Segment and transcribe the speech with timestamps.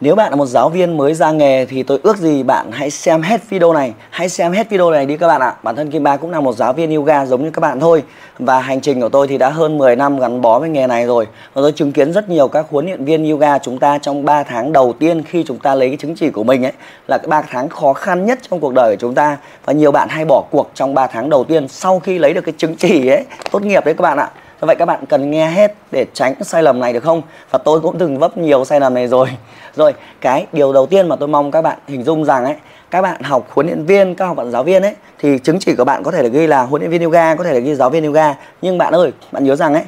[0.00, 2.90] Nếu bạn là một giáo viên mới ra nghề thì tôi ước gì bạn hãy
[2.90, 5.54] xem hết video này, hãy xem hết video này đi các bạn ạ.
[5.62, 8.02] Bản thân Kim Ba cũng là một giáo viên yoga giống như các bạn thôi.
[8.38, 11.06] Và hành trình của tôi thì đã hơn 10 năm gắn bó với nghề này
[11.06, 11.26] rồi.
[11.26, 14.42] Và tôi chứng kiến rất nhiều các huấn luyện viên yoga chúng ta trong 3
[14.42, 16.72] tháng đầu tiên khi chúng ta lấy cái chứng chỉ của mình ấy
[17.06, 19.36] là cái 3 tháng khó khăn nhất trong cuộc đời của chúng ta.
[19.64, 22.44] Và nhiều bạn hay bỏ cuộc trong 3 tháng đầu tiên sau khi lấy được
[22.44, 24.30] cái chứng chỉ ấy, tốt nghiệp đấy các bạn ạ.
[24.60, 27.22] Do vậy các bạn cần nghe hết để tránh sai lầm này được không?
[27.50, 29.28] Và tôi cũng từng vấp nhiều sai lầm này rồi.
[29.76, 32.54] Rồi, cái điều đầu tiên mà tôi mong các bạn hình dung rằng ấy,
[32.90, 35.74] các bạn học huấn luyện viên, các học bạn giáo viên ấy thì chứng chỉ
[35.74, 37.74] của bạn có thể là ghi là huấn luyện viên yoga, có thể là ghi
[37.74, 38.34] giáo viên yoga.
[38.62, 39.82] Nhưng bạn ơi, bạn nhớ rằng ấy,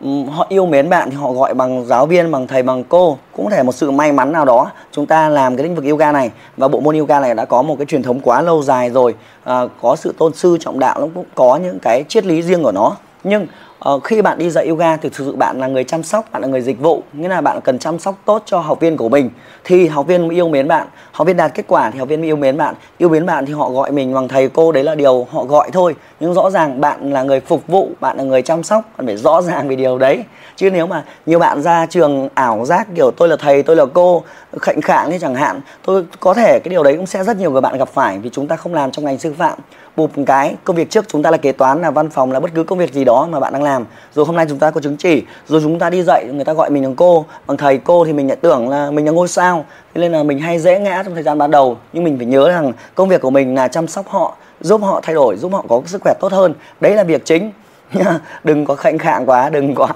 [0.00, 3.18] ừ, họ yêu mến bạn thì họ gọi bằng giáo viên, bằng thầy, bằng cô
[3.32, 5.84] cũng có thể một sự may mắn nào đó chúng ta làm cái lĩnh vực
[5.84, 8.62] yoga này và bộ môn yoga này đã có một cái truyền thống quá lâu
[8.62, 12.26] dài rồi à, có sự tôn sư trọng đạo nó cũng có những cái triết
[12.26, 13.46] lý riêng của nó nhưng
[13.78, 16.42] Ờ, khi bạn đi dạy yoga thì thực sự bạn là người chăm sóc, bạn
[16.42, 19.08] là người dịch vụ, nghĩa là bạn cần chăm sóc tốt cho học viên của
[19.08, 19.30] mình.
[19.64, 22.20] Thì học viên mới yêu mến bạn, học viên đạt kết quả thì học viên
[22.20, 22.74] mới yêu mến bạn.
[22.98, 25.70] Yêu mến bạn thì họ gọi mình bằng thầy cô, đấy là điều họ gọi
[25.72, 25.94] thôi.
[26.20, 29.16] Nhưng rõ ràng bạn là người phục vụ, bạn là người chăm sóc, bạn phải
[29.16, 30.24] rõ ràng về điều đấy.
[30.56, 33.84] Chứ nếu mà nhiều bạn ra trường ảo giác kiểu tôi là thầy, tôi là
[33.94, 34.22] cô,
[34.60, 37.50] khệnh khạng như chẳng hạn, tôi có thể cái điều đấy cũng sẽ rất nhiều
[37.50, 39.58] người bạn gặp phải vì chúng ta không làm trong ngành sư phạm
[39.96, 40.54] một cái.
[40.64, 42.78] Công việc trước chúng ta là kế toán, là văn phòng, là bất cứ công
[42.78, 43.84] việc gì đó mà bạn đang làm.
[44.14, 45.22] Rồi hôm nay chúng ta có chứng chỉ.
[45.48, 47.24] Rồi chúng ta đi dạy, người ta gọi mình bằng cô.
[47.46, 49.64] Bằng thầy cô thì mình lại tưởng là mình là ngôi sao.
[49.94, 51.76] Thế nên là mình hay dễ ngã trong thời gian ban đầu.
[51.92, 55.00] Nhưng mình phải nhớ rằng công việc của mình là chăm sóc họ, giúp họ
[55.02, 56.54] thay đổi, giúp họ có sức khỏe tốt hơn.
[56.80, 57.52] Đấy là việc chính.
[58.44, 59.88] Đừng có khệnh khạng quá, đừng có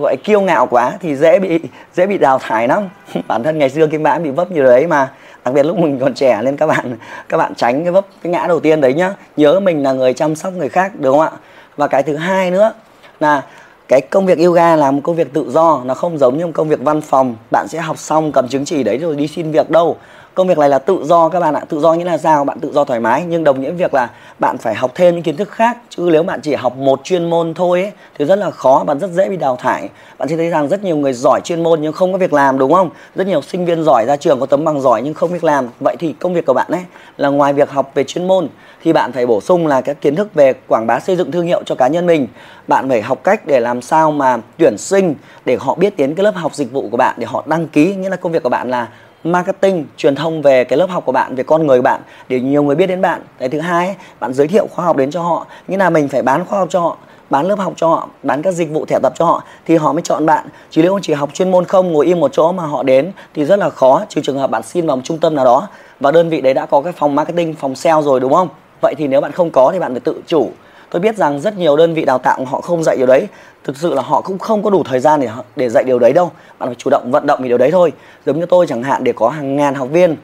[0.00, 1.60] gọi kiêu ngạo quá thì dễ bị
[1.94, 2.88] dễ bị đào thải lắm.
[3.28, 5.10] Bản thân ngày xưa kim mã bị vấp như đấy mà
[5.44, 6.96] đặc biệt lúc mình còn trẻ nên các bạn
[7.28, 9.14] các bạn tránh cái vấp, cái ngã đầu tiên đấy nhá.
[9.36, 11.30] Nhớ mình là người chăm sóc người khác, đúng không ạ?
[11.76, 12.72] Và cái thứ hai nữa
[13.20, 13.42] là
[13.88, 16.52] cái công việc yoga là một công việc tự do, nó không giống như một
[16.54, 17.36] công việc văn phòng.
[17.50, 19.96] Bạn sẽ học xong cầm chứng chỉ đấy rồi đi xin việc đâu
[20.34, 21.60] công việc này là tự do các bạn ạ.
[21.68, 23.24] Tự do nghĩa là sao bạn tự do thoải mái.
[23.28, 25.78] Nhưng đồng nghĩa việc là bạn phải học thêm những kiến thức khác.
[25.90, 28.98] Chứ nếu bạn chỉ học một chuyên môn thôi ấy, thì rất là khó bạn
[28.98, 29.88] rất dễ bị đào thải.
[30.18, 32.58] Bạn sẽ thấy rằng rất nhiều người giỏi chuyên môn nhưng không có việc làm
[32.58, 32.90] đúng không?
[33.14, 35.68] Rất nhiều sinh viên giỏi ra trường có tấm bằng giỏi nhưng không việc làm.
[35.80, 36.82] Vậy thì công việc của bạn ấy
[37.16, 38.48] là ngoài việc học về chuyên môn
[38.82, 41.46] thì bạn phải bổ sung là các kiến thức về quảng bá xây dựng thương
[41.46, 42.26] hiệu cho cá nhân mình.
[42.68, 45.14] Bạn phải học cách để làm sao mà tuyển sinh
[45.44, 47.94] để họ biết đến cái lớp học dịch vụ của bạn để họ đăng ký.
[47.94, 48.88] Nghĩa là công việc của bạn là
[49.24, 52.40] marketing, truyền thông về cái lớp học của bạn, về con người của bạn, để
[52.40, 53.22] nhiều người biết đến bạn.
[53.38, 56.22] Cái thứ hai bạn giới thiệu khoa học đến cho họ, nghĩa là mình phải
[56.22, 56.96] bán khoa học cho họ,
[57.30, 59.92] bán lớp học cho họ, bán các dịch vụ thẻ tập cho họ, thì họ
[59.92, 60.46] mới chọn bạn.
[60.70, 63.44] Chứ nếu chỉ học chuyên môn không, ngồi im một chỗ mà họ đến, thì
[63.44, 65.68] rất là khó, trừ trường hợp bạn xin vào một trung tâm nào đó,
[66.00, 68.48] và đơn vị đấy đã có cái phòng marketing, phòng sale rồi, đúng không?
[68.82, 70.50] Vậy thì nếu bạn không có thì bạn phải tự chủ
[70.94, 73.28] tôi biết rằng rất nhiều đơn vị đào tạo họ không dạy điều đấy.
[73.64, 76.12] Thực sự là họ cũng không có đủ thời gian để để dạy điều đấy
[76.12, 76.30] đâu.
[76.58, 77.92] Bạn phải chủ động vận động vì điều đấy thôi.
[78.26, 80.16] Giống như tôi chẳng hạn, để có hàng ngàn học viên,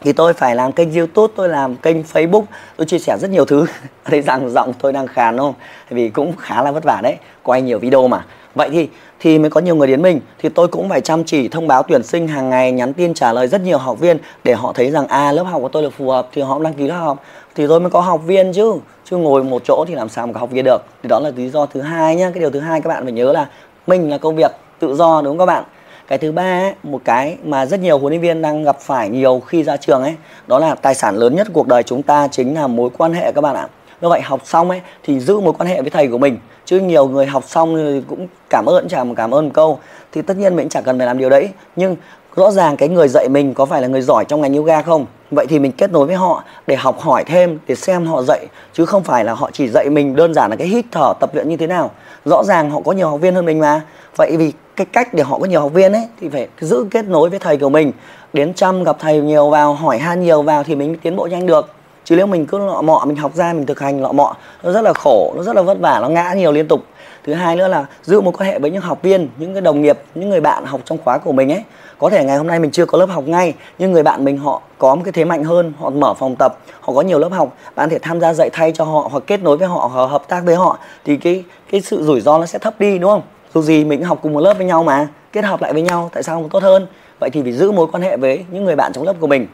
[0.00, 2.42] thì tôi phải làm kênh youtube, tôi làm kênh facebook.
[2.76, 3.66] Tôi chia sẻ rất nhiều thứ.
[4.04, 5.54] Thấy rằng giọng tôi đang khàn không
[5.90, 7.16] vì cũng khá là vất vả đấy.
[7.42, 8.24] Quay nhiều video mà.
[8.54, 8.88] Vậy thì
[9.20, 10.20] thì mới có nhiều người đến mình.
[10.38, 13.32] Thì tôi cũng phải chăm chỉ thông báo tuyển sinh hàng ngày, nhắn tin trả
[13.32, 15.90] lời rất nhiều học viên để họ thấy rằng à lớp học của tôi là
[15.90, 17.22] phù hợp, thì họ đăng ký lớp học.
[17.54, 18.74] Thì tôi mới có học viên chứ
[19.10, 20.84] chứ ngồi một chỗ thì làm sao mà học kia được.
[21.02, 22.30] Thì đó là lý do thứ hai nhá.
[22.34, 23.48] Cái điều thứ hai các bạn phải nhớ là
[23.86, 25.64] mình là công việc tự do đúng không các bạn?
[26.08, 29.08] Cái thứ ba ấy, một cái mà rất nhiều huấn luyện viên đang gặp phải
[29.08, 30.14] nhiều khi ra trường ấy
[30.46, 33.32] đó là tài sản lớn nhất cuộc đời chúng ta chính là mối quan hệ
[33.32, 33.68] các bạn ạ.
[34.00, 36.80] Do vậy học xong ấy thì giữ mối quan hệ với thầy của mình chứ
[36.80, 39.78] nhiều người học xong thì cũng cảm ơn, chả một cảm ơn một câu.
[40.12, 41.50] Thì tất nhiên mình chẳng cần phải làm điều đấy.
[41.76, 41.96] Nhưng
[42.36, 45.06] rõ ràng cái người dạy mình có phải là người giỏi trong ngành yoga không?
[45.30, 48.46] Vậy thì mình kết nối với họ để học hỏi thêm, để xem họ dạy.
[48.72, 51.30] Chứ không phải là họ chỉ dạy mình đơn giản là cái hít thở tập
[51.34, 51.90] luyện như thế nào.
[52.24, 53.82] Rõ ràng họ có nhiều học viên hơn mình mà.
[54.16, 57.04] Vậy vì cái cách để họ có nhiều học viên ấy, thì phải giữ kết
[57.04, 57.92] nối với thầy của mình.
[58.32, 61.46] Đến chăm gặp thầy nhiều vào, hỏi han nhiều vào thì mình tiến bộ nhanh
[61.46, 61.77] được
[62.08, 64.72] chứ nếu mình cứ lọ mọ, mình học ra, mình thực hành lọ mọ, nó
[64.72, 66.80] rất là khổ, nó rất là vất vả, nó ngã nhiều liên tục.
[67.24, 69.82] Thứ hai nữa là giữ một quan hệ với những học viên, những cái đồng
[69.82, 71.62] nghiệp, những người bạn học trong khóa của mình ấy.
[71.98, 74.38] Có thể ngày hôm nay mình chưa có lớp học ngay, nhưng người bạn mình
[74.38, 77.32] họ có một cái thế mạnh hơn, họ mở phòng tập, họ có nhiều lớp
[77.32, 77.56] học.
[77.74, 80.28] Bạn thể tham gia dạy thay cho họ, hoặc kết nối với họ, hoặc hợp
[80.28, 83.22] tác với họ, thì cái cái sự rủi ro nó sẽ thấp đi, đúng không?
[83.54, 86.10] Dù gì mình học cùng một lớp với nhau mà, kết hợp lại với nhau,
[86.12, 86.86] tại sao không tốt hơn?
[87.20, 89.46] Vậy thì phải giữ mối quan hệ với những người bạn trong lớp của mình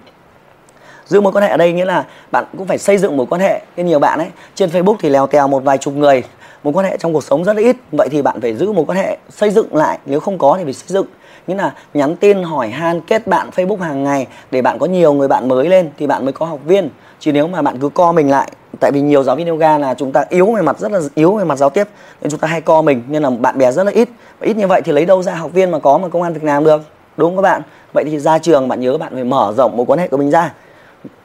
[1.06, 3.40] giữ mối quan hệ ở đây nghĩa là bạn cũng phải xây dựng mối quan
[3.40, 4.28] hệ nên nhiều bạn ấy.
[4.54, 6.22] Trên facebook thì lèo tèo một vài chục người.
[6.62, 7.76] Mối quan hệ trong cuộc sống rất là ít.
[7.92, 9.98] Vậy thì bạn phải giữ mối quan hệ, xây dựng lại.
[10.06, 11.06] Nếu không có thì phải xây dựng.
[11.46, 15.12] Nghĩa là nhắn tin, hỏi han, kết bạn facebook hàng ngày để bạn có nhiều
[15.12, 16.90] người bạn mới lên thì bạn mới có học viên.
[17.20, 19.94] Chứ nếu mà bạn cứ co mình lại, tại vì nhiều giáo viên yoga là
[19.94, 21.88] chúng ta yếu về mặt, rất là yếu về mặt giao tiếp,
[22.20, 24.08] nên chúng ta hay co mình, nên là bạn bè rất là ít.
[24.40, 26.32] Và ít như vậy thì lấy đâu ra học viên mà có mà công an
[26.32, 26.82] việc làm được?
[27.16, 27.62] Đúng không các bạn?
[27.92, 30.30] Vậy thì ra trường bạn nhớ bạn phải mở rộng mối quan hệ của mình
[30.30, 30.52] ra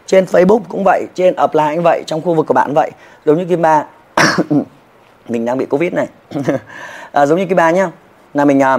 [0.09, 2.91] trên Facebook cũng vậy trên apply cũng vậy trong khu vực của bạn vậy.
[3.25, 3.85] Giống như Kim Ba.
[5.29, 6.07] Mình đang bị Covid này.
[7.11, 7.91] À, giống như Kim Ba nhá.
[8.33, 8.77] Là mình à,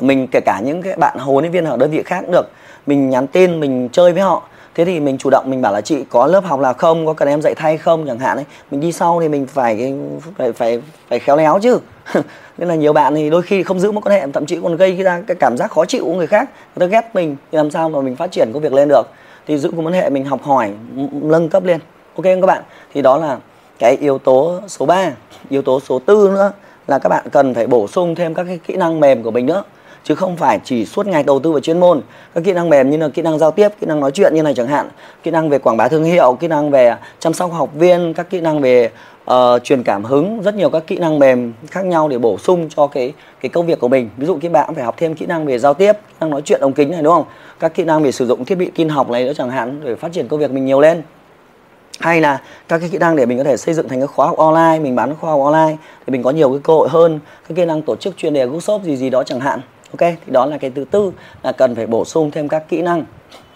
[0.00, 2.50] mình kể cả những cái bạn huấn luyện viên ở đơn vị khác cũng được.
[2.86, 4.42] Mình nhắn tin mình chơi với họ.
[4.74, 7.06] Thế thì mình chủ động mình bảo là chị có lớp học là không?
[7.06, 8.06] Có cần em dạy thay không?
[8.06, 8.44] Chẳng hạn ấy.
[8.70, 9.94] Mình đi sau thì mình phải
[10.36, 11.78] phải phải phải khéo léo chứ.
[12.58, 14.76] Nên là nhiều bạn thì đôi khi không giữ mối quan hệ thậm chí còn
[14.76, 16.48] gây ra cái cảm giác khó chịu của người khác.
[16.76, 19.02] Người ta ghét mình thì làm sao mà mình phát triển công việc lên được?
[19.48, 20.72] Thì giữ mối quan hệ mình học hỏi
[21.12, 21.80] nâng cấp lên.
[22.16, 22.62] Ok không các bạn?
[22.94, 23.38] Thì đó là
[23.78, 25.12] cái yếu tố số 3
[25.48, 26.52] yếu tố số tư nữa
[26.86, 29.46] là các bạn cần phải bổ sung thêm các cái kỹ năng mềm của mình
[29.46, 29.62] nữa
[30.04, 32.00] chứ không phải chỉ suốt ngày đầu tư vào chuyên môn
[32.34, 34.42] các kỹ năng mềm như là kỹ năng giao tiếp kỹ năng nói chuyện như
[34.42, 34.88] này chẳng hạn
[35.22, 38.30] kỹ năng về quảng bá thương hiệu kỹ năng về chăm sóc học viên các
[38.30, 38.90] kỹ năng về
[39.30, 42.68] uh, truyền cảm hứng rất nhiều các kỹ năng mềm khác nhau để bổ sung
[42.76, 45.26] cho cái cái công việc của mình ví dụ các bạn phải học thêm kỹ
[45.26, 47.24] năng về giao tiếp kỹ năng nói chuyện ống kính này đúng không
[47.60, 49.94] các kỹ năng về sử dụng thiết bị tin học này nữa chẳng hạn để
[49.94, 51.02] phát triển công việc mình nhiều lên
[52.00, 54.26] hay là các cái kỹ năng để mình có thể xây dựng thành cái khóa
[54.26, 57.20] học online mình bán khóa học online thì mình có nhiều cái cơ hội hơn
[57.48, 59.60] các kỹ năng tổ chức chuyên đề workshop gì gì đó chẳng hạn
[59.92, 61.12] ok thì đó là cái thứ tư
[61.42, 63.04] là cần phải bổ sung thêm các kỹ năng.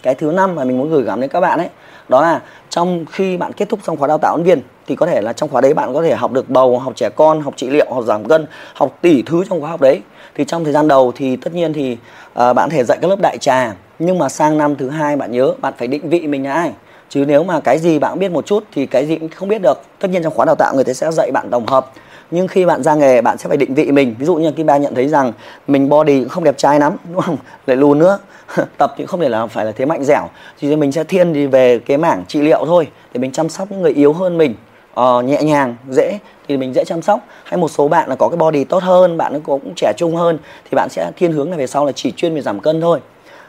[0.01, 1.69] Cái thứ năm mà mình muốn gửi gắm đến các bạn ấy
[2.09, 5.05] đó là trong khi bạn kết thúc xong khóa đào tạo ứng viên thì có
[5.05, 7.53] thể là trong khóa đấy bạn có thể học được bầu học trẻ con học
[7.57, 10.01] trị liệu học giảm cân học tỷ thứ trong khóa học đấy.
[10.35, 11.97] Thì trong thời gian đầu thì tất nhiên thì
[12.39, 15.31] uh, bạn thể dạy các lớp đại trà nhưng mà sang năm thứ hai bạn
[15.31, 16.71] nhớ bạn phải định vị mình là ai.
[17.09, 19.61] Chứ nếu mà cái gì bạn biết một chút thì cái gì cũng không biết
[19.61, 19.81] được.
[19.99, 21.91] Tất nhiên trong khóa đào tạo người ta sẽ dạy bạn tổng hợp
[22.33, 24.15] nhưng khi bạn ra nghề bạn sẽ phải định vị mình.
[24.19, 25.33] Ví dụ như Kim Ba nhận thấy rằng
[25.67, 27.37] mình body cũng không đẹp trai lắm đúng không?
[27.67, 28.19] Lại lùn nữa.
[28.77, 30.29] Tập thì không thể là phải là thế mạnh dẻo.
[30.59, 33.71] Thì mình sẽ thiên đi về cái mảng trị liệu thôi để mình chăm sóc
[33.71, 34.55] những người yếu hơn mình.
[34.99, 37.19] Uh, nhẹ nhàng dễ thì mình dễ chăm sóc.
[37.43, 40.37] Hay một số bạn là có cái body tốt hơn bạn cũng trẻ trung hơn
[40.63, 42.99] thì bạn sẽ thiên hướng là về sau là chỉ chuyên về giảm cân thôi.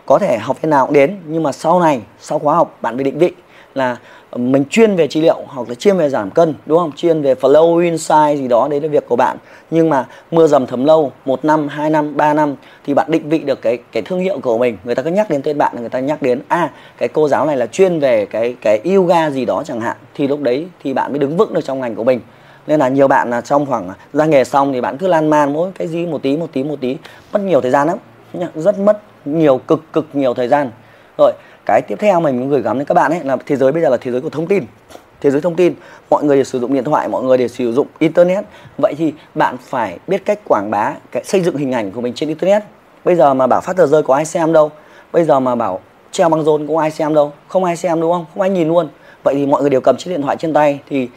[0.06, 2.96] Có thể học viên nào cũng đến nhưng mà sau này sau khóa học bạn
[2.96, 3.32] phải định vị
[3.74, 3.96] là
[4.36, 6.92] mình chuyên về trị liệu hoặc là chuyên về giảm cân đúng không?
[6.96, 9.36] Chuyên về flow insight gì đó đấy là việc của bạn.
[9.70, 12.54] Nhưng mà mưa dầm thấm lâu một năm hai năm ba năm
[12.86, 14.76] thì bạn định vị được cái cái thương hiệu của mình.
[14.84, 17.28] Người ta cứ nhắc đến tên bạn người ta nhắc đến a à, cái cô
[17.28, 19.96] giáo này là chuyên về cái cái yoga gì đó chẳng hạn.
[20.14, 22.20] Thì lúc đấy thì bạn mới đứng vững được trong ngành của mình.
[22.66, 25.52] Nên là nhiều bạn là trong khoảng ra nghề xong thì bạn cứ lan man
[25.52, 26.96] mỗi cái gì một tí một tí một tí.
[27.32, 27.98] Mất nhiều thời gian lắm.
[28.54, 30.70] Rất mất nhiều cực cực nhiều thời gian.
[31.18, 31.32] Rồi
[31.66, 33.82] cái tiếp theo mình muốn gửi gắm đến các bạn ấy là thế giới bây
[33.82, 34.64] giờ là thế giới của thông tin.
[35.20, 35.74] Thế giới thông tin,
[36.10, 38.44] mọi người đều sử dụng điện thoại, mọi người đều sử dụng internet.
[38.78, 42.14] Vậy thì bạn phải biết cách quảng bá cái, xây dựng hình ảnh của mình
[42.14, 42.62] trên internet.
[43.04, 44.70] Bây giờ mà bảo phát tờ rơi có ai xem đâu.
[45.12, 45.80] Bây giờ mà bảo
[46.12, 47.32] treo băng rôn cũng ai xem đâu.
[47.48, 48.26] Không ai xem đúng không?
[48.34, 48.88] Không ai nhìn luôn.
[49.22, 50.80] Vậy thì mọi người đều cầm chiếc điện thoại trên tay.
[50.88, 51.08] Thì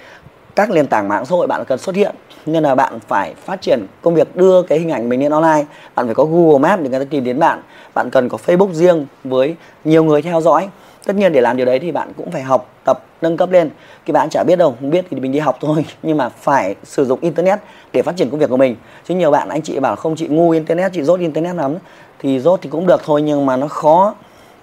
[0.56, 2.16] các nền tảng mạng xã hội bạn cần xuất hiện.
[2.46, 5.66] Nên là bạn phải phát triển công việc đưa cái hình ảnh mình lên online.
[5.96, 7.62] Bạn phải có Google Maps để người ta tìm đến bạn
[7.98, 10.70] bạn cần có Facebook riêng với nhiều người theo dõi.
[11.06, 13.70] Tất nhiên để làm điều đấy thì bạn cũng phải học tập, nâng cấp lên.
[14.06, 15.86] Cái bạn chả biết đâu, không biết thì mình đi học thôi.
[16.04, 17.60] Nhưng mà phải sử dụng internet
[17.94, 18.76] để phát triển công việc của mình.
[19.08, 21.76] Chứ nhiều bạn anh chị bảo không, chị ngu internet, chị rốt internet lắm.
[22.20, 24.16] Thì rốt thì cũng được thôi, nhưng mà nó khó.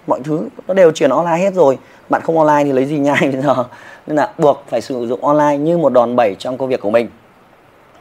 [0.07, 1.79] Mọi thứ nó đều chuyển online hết rồi.
[2.09, 3.65] Bạn không online thì lấy gì nhai bây giờ?
[4.07, 6.91] Nên là buộc phải sử dụng online như một đòn bẩy trong công việc của
[6.91, 7.09] mình.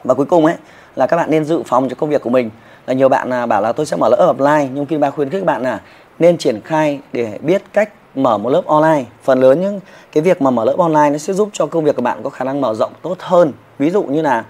[0.04, 0.54] Và cuối cùng ấy,
[0.96, 2.50] là các bạn nên dự phòng cho công việc của mình
[2.86, 5.30] là nhiều bạn là bảo là tôi sẽ mở lớp offline nhưng kim ba khuyến
[5.30, 5.80] khích các bạn là
[6.18, 9.04] nên triển khai để biết cách mở một lớp online.
[9.22, 9.80] Phần lớn những
[10.12, 12.30] cái việc mà mở lớp online nó sẽ giúp cho công việc của bạn có
[12.30, 13.52] khả năng mở rộng tốt hơn.
[13.78, 14.44] Ví dụ như là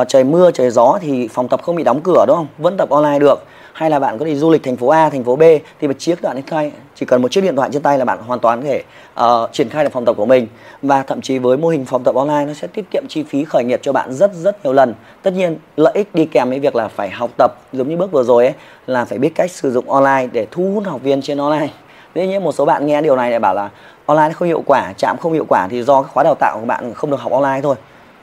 [0.00, 2.46] uh, trời mưa trời gió thì phòng tập không bị đóng cửa đúng không?
[2.58, 3.44] Vẫn tập online được
[3.76, 5.42] hay là bạn có đi du lịch thành phố A thành phố B
[5.80, 8.04] thì một chiếc đoạn điện thoại chỉ cần một chiếc điện thoại trên tay là
[8.04, 8.82] bạn hoàn toàn có thể
[9.20, 10.46] uh, triển khai được phòng tập của mình.
[10.82, 13.44] Và thậm chí với mô hình phòng tập online nó sẽ tiết kiệm chi phí
[13.44, 14.94] khởi nghiệp cho bạn rất rất nhiều lần.
[15.22, 18.12] Tất nhiên lợi ích đi kèm với việc là phải học tập giống như bước
[18.12, 18.54] vừa rồi ấy
[18.86, 21.68] là phải biết cách sử dụng online để thu hút học viên trên online.
[22.14, 23.70] Thế nhiên một số bạn nghe điều này lại bảo là
[24.06, 26.94] online không hiệu quả, chạm không hiệu quả thì do khóa đào tạo của bạn
[26.94, 27.76] không được học online thôi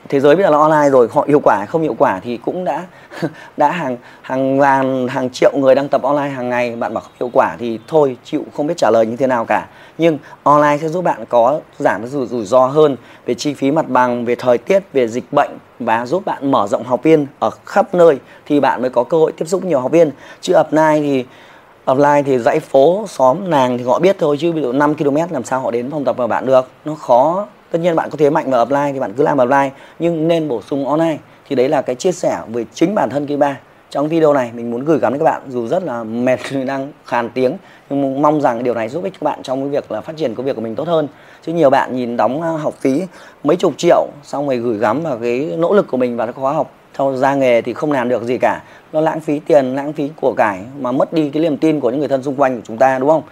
[0.08, 2.64] thế giới bây giờ là online rồi họ hiệu quả không hiệu quả thì cũng
[2.64, 2.86] đã
[3.56, 6.76] đã hàng hàng ngàn hàng triệu người đang tập online hàng ngày.
[6.76, 9.44] Bạn bảo không hiệu quả thì thôi chịu không biết trả lời như thế nào
[9.44, 9.66] cả.
[9.98, 12.96] Nhưng online sẽ giúp bạn có giảm cái rủi, rủi ro hơn
[13.26, 16.66] về chi phí mặt bằng về thời tiết về dịch bệnh và giúp bạn mở
[16.66, 19.80] rộng học viên ở khắp nơi thì bạn mới có cơ hội tiếp xúc nhiều
[19.80, 20.10] học viên.
[20.40, 21.24] Chứ offline thì
[21.86, 25.16] offline thì dãy phố xóm nàng thì họ biết thôi chứ ví dụ 5 km
[25.30, 26.68] làm sao họ đến phòng tập của bạn được.
[26.84, 29.70] Nó khó tất nhiên bạn có thế mạnh vào offline thì bạn cứ làm offline
[29.98, 31.18] nhưng nên bổ sung online.
[31.48, 33.58] Thì đấy là cái chia sẻ về chính bản thân ba
[33.90, 36.92] trong video này mình muốn gửi gắm đến các bạn, dù rất là mệt đang
[37.04, 37.56] khàn tiếng,
[37.90, 40.34] nhưng mong rằng điều này giúp ích các bạn trong cái việc là phát triển
[40.34, 41.08] công việc của mình tốt hơn.
[41.42, 43.02] Chứ nhiều bạn nhìn đóng học phí
[43.44, 46.32] mấy chục triệu, xong rồi gửi gắm vào cái nỗ lực của mình vào cái
[46.32, 48.62] khóa học theo ra nghề thì không làm được gì cả.
[48.92, 51.90] Nó lãng phí tiền, lãng phí của cải, mà mất đi cái niềm tin của
[51.90, 53.22] những người thân xung quanh của chúng ta, đúng không?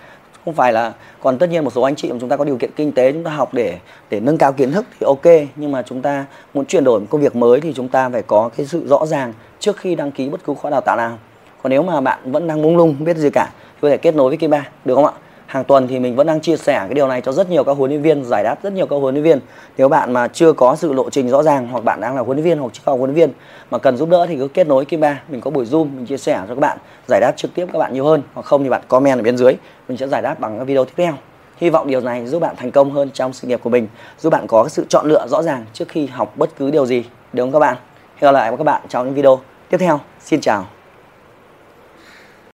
[0.44, 2.56] Không phải là, còn tất nhiên một số anh chị mà chúng ta có điều
[2.56, 3.78] kiện kinh tế, chúng ta học để
[4.10, 5.48] để nâng cao kiến thức thì ok.
[5.56, 8.22] Nhưng mà chúng ta muốn chuyển đổi một công việc mới thì chúng ta phải
[8.22, 11.18] có cái sự rõ ràng trước khi đăng ký bất cứ khóa đào tạo nào.
[11.62, 13.96] Còn nếu mà bạn vẫn đang mông lung, không biết gì cả, thì có thể
[13.96, 15.12] kết nối với Kim Ba được không ạ?
[15.52, 17.76] Hàng tuần thì mình vẫn đang chia sẻ cái điều này cho rất nhiều các
[17.76, 19.40] huấn luyện viên, giải đáp rất nhiều các huấn luyện viên.
[19.76, 22.36] Nếu bạn mà chưa có sự lộ trình rõ ràng hoặc bạn đang là huấn
[22.36, 23.36] luyện viên hoặc chưa có huấn luyện viên
[23.70, 26.06] mà cần giúp đỡ thì cứ kết nối Kim Ba mình có buổi zoom, mình
[26.06, 26.78] chia sẻ cho các bạn,
[27.08, 28.22] giải đáp trực tiếp các bạn nhiều hơn.
[28.34, 29.52] Hoặc không thì bạn comment ở bên dưới,
[29.88, 31.12] mình sẽ giải đáp bằng các video tiếp theo.
[31.56, 34.30] Hy vọng điều này giúp bạn thành công hơn trong sự nghiệp của mình, giúp
[34.30, 37.04] bạn có sự chọn lựa rõ ràng trước khi học bất cứ điều gì.
[37.32, 37.76] Đúng không các bạn?
[38.16, 39.40] Hẹn gặp lại các bạn trong những video
[39.70, 40.00] tiếp theo.
[40.20, 40.71] Xin chào.